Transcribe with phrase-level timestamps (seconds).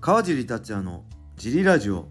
[0.00, 1.04] 川尻達也の
[1.36, 2.06] ジリラジオ。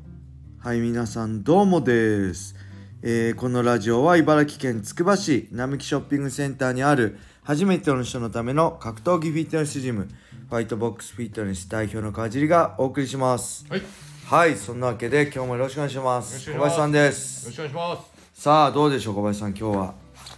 [0.60, 2.56] はい皆さんどうもです、
[3.02, 10.08] えーこのラジオは茨城県つくば市並木ショッピングセンターにある初めての人のための格闘技フィットネスジム
[10.50, 13.66] ファイトボックスフィットネス代表の川尻がお送りします。
[13.68, 13.80] はい。
[13.80, 13.86] よ
[14.28, 16.46] はいそんなわけで今日もよろしくお願いします。
[16.48, 17.48] 小林さんです。
[17.48, 18.04] ろしくお願いしま
[18.36, 18.42] す。
[18.44, 19.94] さあどうでしょう小林さん今日は。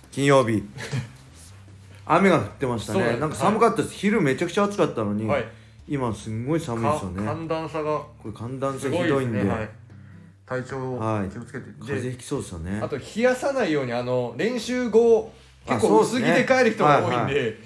[0.09, 0.63] 金曜日。
[2.07, 3.13] 雨が降ってましたそうです。
[3.15, 5.46] ねなんか寒かったです、昼めちゃくちゃ暑かったのに、はい。
[5.93, 9.49] 今すんごい寒いですよね寒暖差がこれ寒暖差ひどいんでね。
[9.49, 9.69] はい。
[10.45, 11.65] 体調はいを気をつけて。
[11.65, 15.33] で、風邪ひきそうですよねあと冷やさないようにあの練習後
[15.68, 17.57] あ結構薄着で帰る人が多いんはいで、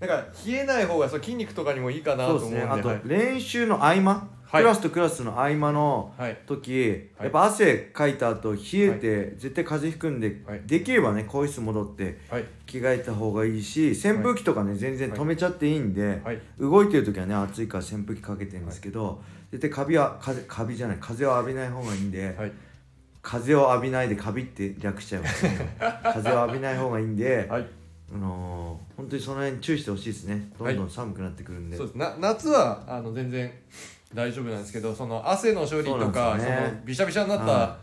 [0.00, 2.56] なんか冷えない方がそう筋肉とかにもいいかなと思うんで。
[2.56, 6.38] ですねあと、はい練習の合間、はいクラスとクラスの合間のはい。
[6.46, 12.44] 時、やっぱ汗かいた後冷えて、絶対風邪ひくんで、はいできればね更衣室戻ってはい。
[12.66, 16.40] 着替えた方がいいし扇風機とかね、全然止めちゃっていいんで、はい。
[16.60, 19.20] 動いてる時はね暑いから扇風機かけてるんですけど、
[19.50, 22.52] 絶対カビは風カビじゃない風を浴びない方がいいんで、はい。
[23.22, 27.66] 風を浴びないでカビって略しちゃいますね 風を浴びない方がいいんで、はい。
[28.14, 31.96] あのー、本当にその辺注意してほしいですねどんどん寒くなってくるんで、そうです。
[31.96, 33.50] な夏はあの全然
[34.14, 37.76] 大丈夫なんですけど、その汗の処理とかそねのびしゃびしゃになったは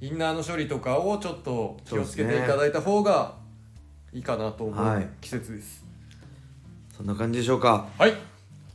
[0.00, 3.34] インナーの処理とかをちょっと気をつけていただいた方が
[4.12, 5.84] いいかなと思はいう季節です。
[6.96, 8.14] そんな感じでしょうかはい。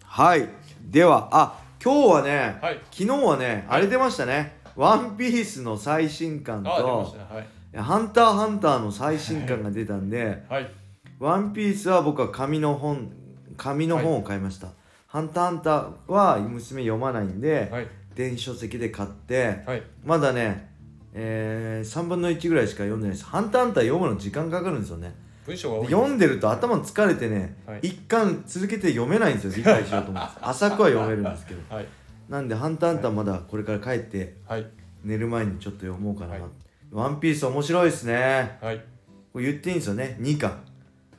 [0.04, 0.50] はい
[0.90, 2.80] ではあ今日はね、はい。
[2.92, 6.70] 昨日はねあれ出ましたね「ワンピースの最新刊と。
[6.70, 7.40] は
[7.74, 7.78] い。
[7.78, 10.72] 「ハンターハンター」の最新刊が出たんではい。
[11.20, 13.12] 「ワンピースは僕は紙の本
[13.58, 14.70] 紙の本を買いました、
[15.16, 17.88] ハンターハンターは娘読まないんで、はい。
[18.16, 19.84] 電子書籍で買ってはい。
[20.04, 20.70] まだね
[21.14, 25.86] えー、3分の1ぐらいしか読んでないですハンターハンター読むの時間かかるんですよね文章が。
[25.86, 31.86] 読んでると頭疲れてね、はい一巻続けて読めないんですよ理解しようと思って 浅くは読めるんですけどはい。
[32.28, 34.68] なんで「ハンターハンター」まだこれから帰ってはい。
[35.06, 36.42] 寝る前にちょっと読もうかな、はい
[36.92, 38.84] ワンピース面白いですねはい。
[39.32, 40.60] これ言っていいんですよね2巻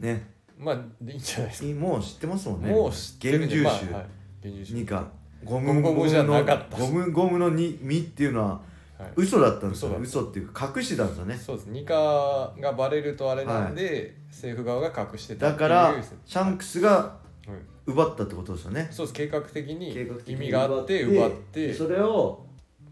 [0.00, 1.81] ねまあ、いいんじゃないですか。
[1.81, 2.71] もう知ってますもんね。
[2.71, 4.06] もう知ってる厳重種、まあはい。
[4.43, 4.81] 厳重種。
[4.81, 5.11] 2巻
[5.44, 6.78] ゴゴムゴムじゃなかった。
[6.78, 8.61] ゴムゴムのに実っていうのは
[8.99, 9.11] はい。
[9.16, 9.97] 嘘だったんですよ。
[10.00, 11.34] 嘘っていうか隠してたんですよね。
[11.37, 11.66] そうです。
[11.66, 17.19] ニカがバレるとあれなんで、政府側が隠してただからシャンクスがは
[17.49, 17.77] い。
[17.87, 18.89] 奪ったってことですよね。
[18.91, 19.12] そうです。
[19.12, 19.95] 計画的に
[20.27, 22.45] 意味があって奪ってそれを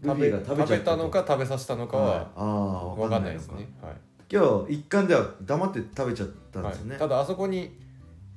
[0.03, 2.31] 食べが食べたのか食べさせたのかは
[2.95, 3.67] 分分かんないですね。
[3.81, 3.93] はい。
[4.31, 7.71] 今日一貫では黙って食べちゃったんですよね、はい、ただあそこに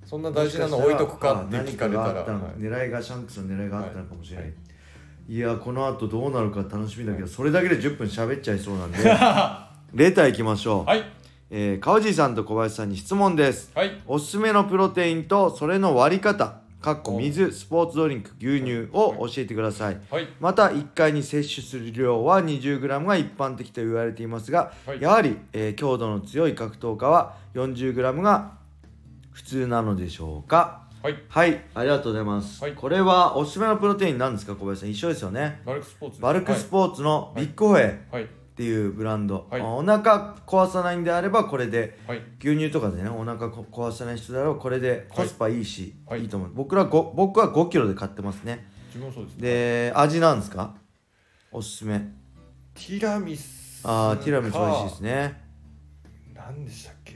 [0.09, 2.53] そんな大事なの置いとくかって聞かれたら、何かがあったのはい。
[2.55, 4.51] 狙いがシャンクスの狙いがあったのかもしれない、は
[5.29, 5.35] い。
[5.35, 8.99] い、やこの後どうなるか楽しみだけど、それだけで10分喋っちゃいそうなんで。
[9.93, 11.05] レターいきましょう、はい。
[11.51, 13.71] えー、川地さんと小林さんに質問です。
[13.75, 14.01] はい。
[14.07, 20.01] おすすめのプロテインとそれの割り方かっこ水スポーツドリンク牛乳を教えてください。
[20.11, 20.29] はい。
[20.39, 25.01] また1回に摂取する量は 20g が一般的と言われていますが、はい。
[25.03, 28.53] やはり、えー強度の強い格闘家は 40g が
[29.33, 30.87] 普通なのでしょうか？
[31.03, 31.17] はい。
[31.29, 31.61] はい。
[31.75, 32.75] ありがとうございます、はい。
[32.75, 34.91] これはおすすめのプロテインなんですか小林さん？
[34.91, 35.61] 一緒ですよね。
[35.65, 39.61] バルクスポーツバルクスポーツのビッグホエっはいていうブランド、はい。
[39.61, 41.97] あお腹壊さないんであればこれで。
[42.09, 42.23] はい。
[42.41, 46.23] 牛乳とかでねお腹こ壊さない人であればこれでコスパいいし、はい。
[46.23, 46.51] い、いと思う。
[46.53, 48.67] 僕らご僕は5キロで買ってますね。
[48.89, 50.75] 自分もそうですで味なんですか？
[51.53, 52.01] おすすめ。
[52.75, 55.41] ティラミスあーティラミス美味しいですね。
[56.35, 57.15] 何でしたっけ？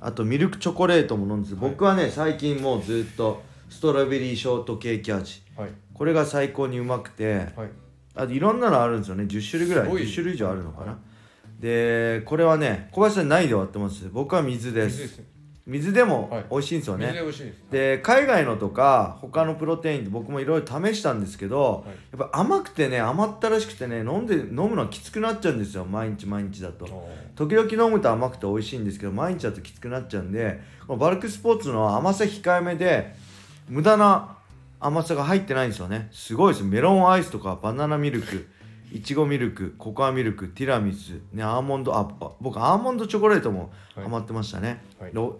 [0.00, 1.70] あとミルクチョコレートも飲んでてはい。
[1.70, 5.42] 僕はね最近もうずっとストロベリーショートケーキ味。
[5.56, 5.70] はい。
[5.94, 7.70] これが最高にうまくてはい
[8.14, 9.24] あといろんなのあるんですよね。
[9.24, 9.88] 10種類ぐらい。
[9.88, 10.06] い。
[10.06, 10.96] 10種類以上あるのかな、はい
[11.62, 14.08] でこれはね小林さん何で割ってます。
[14.12, 15.22] 僕は水です。
[15.64, 16.44] 水でもはい。
[16.50, 22.18] 美味しいんですよね、水で美味しいで海外のとか他のプロテインって僕もいろいろ試したんですけど、はい。
[22.18, 25.84] やっぱ甘くてね甘ったらしくてね飲んで飲むのはきつくなっちゃうんですよ。
[25.84, 27.08] 毎日毎日だと。
[27.36, 33.14] 時々飲むと甘くて美味しいんですけど毎日だときつくなっちゃうんでこのバルクスポーツの甘さ控えめで
[33.68, 34.38] 無駄な
[34.82, 36.08] 甘さが入ってないんですよね。
[36.12, 36.64] すごいです。
[36.64, 38.48] メロンアイスとかバナナミルク
[38.92, 44.04] いちごミルクココアミルクティラミス、ね、アーモンドああ僕アーモンドチョコレートもはい。
[44.04, 45.10] ハマってましたね、はい。
[45.14, 45.38] ろ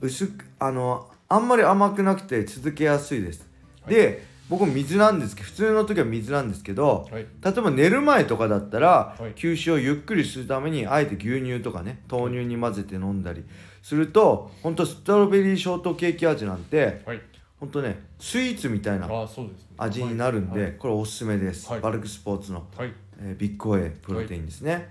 [0.00, 3.48] 薄くあのあんまり甘くなくて続けやすいです、
[3.82, 3.94] はい。
[3.94, 7.22] で僕水なんですけど普通の時は水なんですけどはい。
[7.22, 9.32] 例えば寝る前とかだったら、はい。
[9.32, 13.44] 吸収をゆっくりするためにあえて牛乳とかね豆乳に混ぜて飲んだり
[13.82, 17.20] すると本当ストロベリーショートケーキ味なんてはい
[17.60, 19.66] 本当ねスイーツみたいなああそうですね。
[19.78, 20.72] 味になるんで、はい。
[20.72, 21.80] これおすすめです、はい。
[21.80, 22.92] バルクスポーツの、はい。
[23.20, 24.90] えービッグホエイプロテインですね、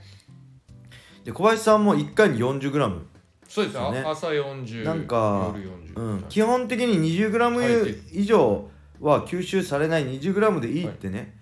[1.24, 3.02] で小林さんも1回に 40g
[3.48, 4.04] そうですね。
[4.06, 8.22] あ朝40なんか夜40うん、基本的に 20g はい。
[8.22, 8.70] 以上
[9.00, 11.38] は吸収されない 20g でいいってね、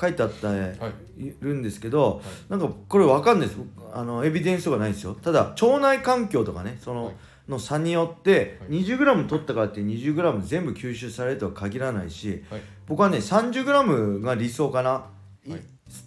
[0.00, 1.24] 書いてあった、はい。
[1.26, 3.60] いるんですけど、なんかこれわかんないです。
[3.92, 5.14] あのエビデンスとかないですよ。
[5.14, 7.14] ただ腸内環境とかねその,、はい
[7.48, 8.80] の差によってはい。
[8.80, 12.60] 20g 取ったからって 20g 全部吸収されるとは限らないしはい。
[12.86, 15.06] 僕はね 30g が理想かな、
[15.46, 15.60] いはい。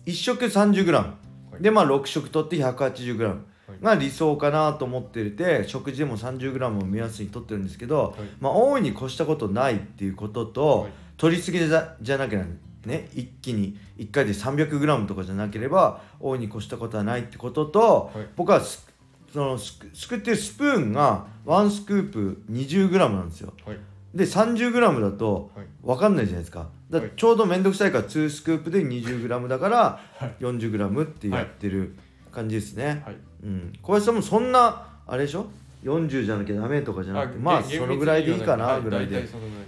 [0.06, 1.14] 1食 30g、
[1.60, 1.64] い。
[1.64, 3.38] でまあ6食取って 180g
[3.82, 8.28] が理想かなと思ってて食事でも 30g を目安に取ってるんですけど、はい。
[8.40, 10.92] まあ大いに越したことないっていうことと、はい。
[11.18, 12.48] 取りすぎじゃじゃなければ
[12.86, 18.28] ね一気に1回で 300g とかじゃなければ大いに越したことはないってことと、はい。
[18.36, 18.87] 僕はす
[19.34, 23.54] そのすくすくってるスプーンが1スクープ 20g なんですよ。
[23.66, 23.78] はい。
[24.14, 25.66] で 30g だとはい。
[25.84, 26.68] 分かんないじゃないですか。
[26.90, 29.78] だちょうど面倒くさいから2スクープで 20g だから
[30.18, 30.36] はい。
[30.40, 31.96] 40g ってやってる
[32.32, 33.16] 感じですね、はい。
[33.44, 35.48] うん、小林さんもそんなあれでしょ
[35.84, 39.28] ？40じゃなきゃダメとかじゃなくてまあげそのぐらいでいいかなぐらいで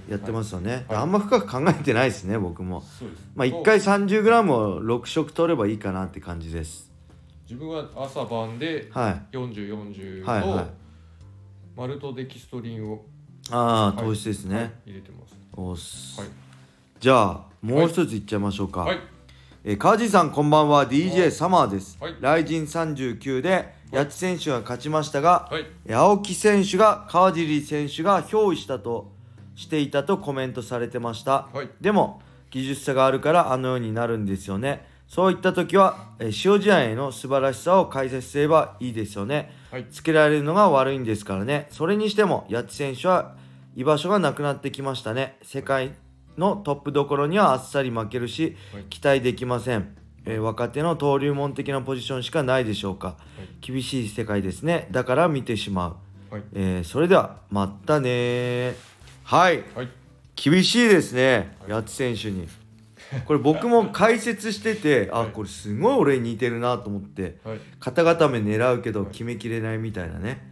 [0.10, 0.98] やってますよね、はい。
[0.98, 2.84] あんま深く考えてないですね僕も。
[3.36, 6.89] まあ1回 30g を6食取ればいいかなって感じです
[7.50, 9.36] 自分は朝晩ではい。
[9.36, 10.66] 4040はいはい。
[10.66, 10.72] と
[11.76, 13.04] マルトデキストリンを
[13.50, 14.06] ああはい。
[14.06, 14.72] 糖質ですね、はい。
[14.86, 15.36] 入れてます。
[15.58, 16.30] おっす、はい。
[17.00, 19.00] じゃあもう一ついっちゃいましょうか、はい。
[19.64, 20.78] えー川地さんこんばんは。
[20.80, 20.88] は。
[20.88, 22.16] DJ いサマーです、はい。
[22.20, 25.66] ライジン39で八千選手が勝ちましたが、はい。
[25.88, 29.12] えー青木選手が川尻選手が憑依したと
[29.56, 31.70] していたとコメントされてました、はい。
[31.82, 39.52] でも技術差があるからあのようになるんですよねそういった時は、えー塩試合への素晴らしさを解説すればいいですよね。
[39.72, 39.86] はい。
[39.90, 41.68] つけられるのが悪いんですからね。
[41.72, 43.36] それにしても八千選手は
[43.76, 45.38] 居場所がなくなってきましたね。
[45.42, 45.94] 世界
[46.38, 48.84] のトップどころにはあっさり負けるし、はい。
[48.84, 49.96] 期待できません、
[50.26, 53.18] えー若手の登竜門的なポジションしかないでしょうか、
[53.62, 54.88] 厳しい世界ですね。
[54.92, 55.98] だから見てしま
[56.32, 56.44] う、はい。
[56.54, 58.76] えーそれではまたねー。
[59.24, 59.64] はい。
[59.76, 59.90] はい。
[60.36, 61.58] 厳しいですね。
[61.68, 62.48] 八千選手に
[63.26, 70.48] これ僕も解説しててあはいこれすごい俺に似てるなと思ってはい肩固め狙うけど決めきれないみたいなね。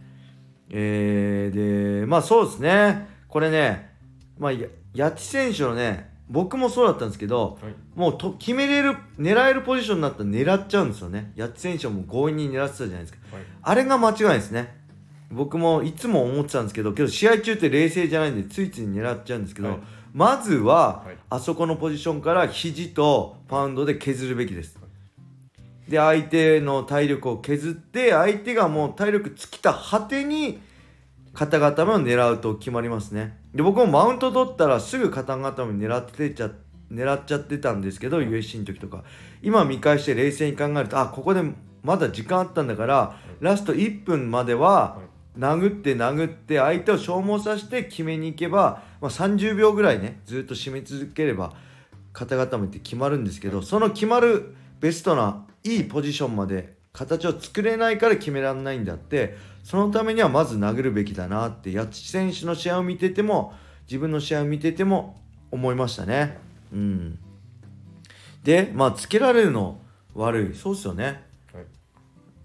[0.70, 3.08] えー、で、まあそうですね。
[3.28, 3.90] これね、
[4.38, 11.32] まあ、や八千選手のね、僕もそうだったんですけど、はいもうと決めれる、狙えるポジションになったら狙っちゃうんですよね。
[11.36, 13.18] 八千選手はもう強引に狙ってたじゃないですか。
[13.32, 14.78] はいあれが間違いですね。
[15.30, 19.78] 僕もいつも思ってたんですけど、けど試合中って冷静じゃないんで、ついつい狙っちゃうんですけど、はい
[20.12, 21.18] まずは、はい。
[21.30, 24.78] あそこのポジションから肘とパウンドで削るべきです。
[25.88, 30.60] で相手の体力を削って相手がもう体力尽きた果てに
[31.32, 33.38] 肩固めを狙うと決まりますね。
[33.54, 36.50] で僕もマウント取ったらすぐ肩固め狙ってちゃ
[36.92, 39.04] 狙っちゃってたんですけど USC の時とか。
[39.42, 41.42] 今見返して冷静に考えるとあここで
[41.82, 44.98] まだ時間あったんだからラスト1分までは
[45.38, 51.52] 殴って殴って相手を消耗させて決めに行けば、まあ、30秒ぐらいねずっと締め続ければ
[52.12, 63.52] 肩固めって決まるんですけどその決まるベストないいポジションまで形を作れないから決められないんだってそのためにはまず殴るべきだなって八千選手の試合を見てても
[63.86, 65.20] 自分の試合を見てても
[65.52, 66.38] 思いましたね。
[66.72, 67.18] うん、
[68.42, 69.80] でまあつけられるの
[70.14, 71.27] 悪いそうですよね。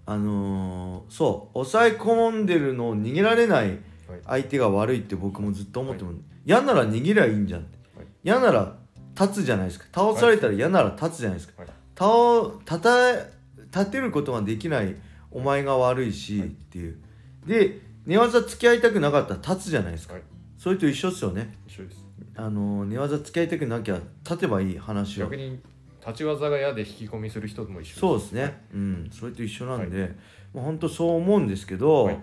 [0.06, 3.78] はいあのーそう抑え込んでるのを逃げられないはい。
[4.26, 6.12] 相手が悪いって僕もずっと思っても、
[6.44, 7.66] 嫌なら逃げりゃいいんじゃんは
[8.02, 8.06] い。
[8.22, 8.76] 嫌なら
[9.18, 9.86] 立つじゃないですか。
[9.94, 11.70] 倒されたら嫌なら立つじゃないですか、はい。
[11.96, 13.34] 倒立て
[13.72, 14.94] 立てることができない
[15.30, 16.98] お前が悪いし、っていう。
[17.46, 20.22] で寝技付き合いたくなかったら立つじゃないですか、はい。
[20.58, 21.54] それと一緒ですよね。
[21.66, 22.04] 一緒です。
[22.36, 25.60] あのー寝技付き合いたくなきゃ立てばいい話を逆に
[26.06, 30.12] 立ち技が嫌で引き込みする人も一緒そうですね、うん、それと一緒なんで、
[30.52, 32.18] まあ、本当そう思うんですけど、はい。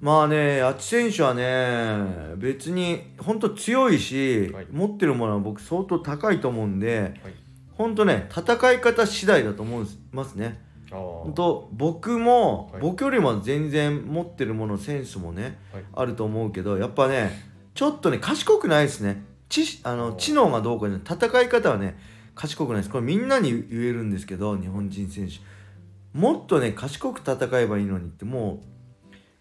[0.00, 4.66] まあね、あっち選手はね、別に本当強いし、はい。
[4.70, 7.12] 持ってるものは僕相当高いと思うんで、はい。
[7.72, 10.60] 本当ね、戦い方次第だと思いますね。
[10.90, 12.82] 本当僕も、はい。
[12.82, 15.84] 僕よりも全然持ってるもの、センスもね、はい。
[15.94, 17.30] あると思うけど、やっぱね、
[17.74, 19.24] ちょっとね、賢くないですね。
[19.48, 21.28] 知あの知能がどうかじゃない。
[21.28, 21.96] 戦い方はね、
[22.36, 22.90] 賢くないです。
[22.90, 25.38] これみんなに言えるんですけど、日本人選手。
[26.16, 28.62] もっとね、賢く戦えばいいのにって、も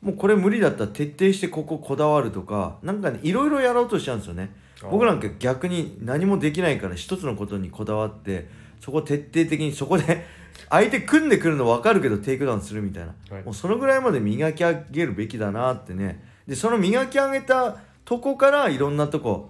[0.01, 4.49] う、もうこれ無理だったら徹底してこここだわるとか、なんかね、いろいろやろうとしちゃうんですよね。
[4.89, 8.47] 僕なんか逆に何もできないから一つのことにこだわって、
[8.79, 10.25] そこ徹底的にそこで
[10.69, 13.13] 相手組んでくるの分かるけどテイクダウンするみたいな。
[13.29, 19.49] はいもうそのぐらいまで磨き上げるべきだなってねでその磨き上げたとこからいろんなとこ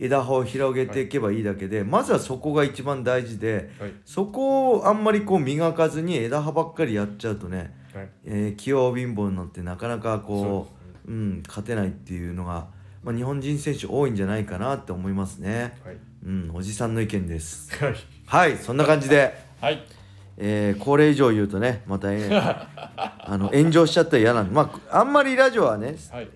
[0.00, 3.92] 枝葉を広げていけばいいだけで、まずはそこが一番大事ではい。
[4.06, 8.08] そこをあんまりこう磨かずに枝葉ばっかりやっちゃうとね、はい。
[8.24, 10.68] えー器用貧乏になってなかなかこ
[11.06, 12.68] そうううん、勝てないっていうのが
[13.02, 15.76] まあ、日本人選手多いんじゃないかなって思いますね。
[15.84, 15.96] はい。
[16.26, 17.72] うんおじさんの意見です。
[17.82, 17.94] はい。
[18.26, 19.34] はいそんな感じで。
[19.60, 19.82] はい。
[20.36, 22.66] えーこれ以上言うとねまた、えー
[22.96, 24.54] あの炎上しちゃったら嫌なんで。
[24.54, 26.28] まああんまりラジオはねはい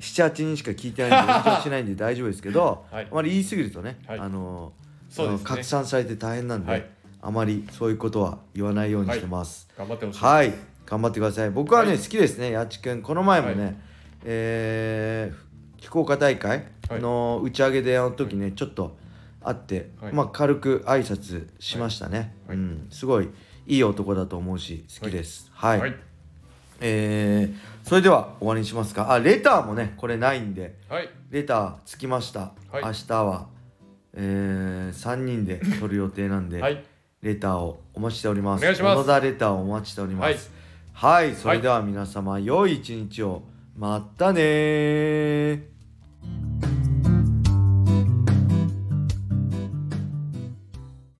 [0.00, 3.08] 78人しか聞いてないんで炎上しないんで大丈夫ですけど、 はい。
[3.10, 4.18] あまり言い過ぎるとね、はい。
[4.18, 4.72] あの
[5.08, 6.86] そうです拡散されて大変なんで、はい。
[7.20, 9.68] あまりそういうことは言わないようにしてます。
[9.76, 10.54] 頑張ってほしいはい、
[10.86, 11.50] 頑張ってください。
[11.50, 11.98] 僕はね、はい。
[11.98, 13.02] 好きですね、やちくん。
[13.02, 13.76] この前もね、はい。
[14.24, 15.48] えー
[15.84, 18.96] 福岡大会の打ち上げであの時ね、ちょっと
[19.40, 20.12] 会って、はい。
[20.12, 22.34] まあ軽く挨拶しましたね。
[22.46, 22.56] はい。
[22.56, 23.30] うん、すごい
[23.66, 25.50] いい男だと思うし、好きです。
[25.52, 25.96] はい。
[26.80, 29.10] はいえーそれでは終わりにしますか。
[29.10, 32.52] あ、レターもね、これないんで、はいレターつきました。
[32.70, 33.46] はい明日は、
[34.12, 36.84] えー、3人で撮る予定なんで、はい
[37.22, 38.60] レターをお待ちしております。
[38.60, 40.50] お願いします小野田レターをお待ちしております。
[40.92, 43.42] はい、それでは皆様、良い一日を。
[43.74, 45.62] またねー。